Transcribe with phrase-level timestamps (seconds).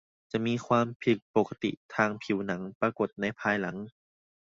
[0.31, 3.77] จะมีความผิดปกติทางผิวหนังปรากฏในภายหลัง